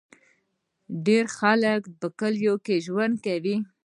ډیری 1.05 1.31
خلک 1.37 1.81
په 1.99 2.07
کلیو 2.19 2.53
کې 2.65 2.75
ژوند 2.85 3.15
کوي. 3.25 3.55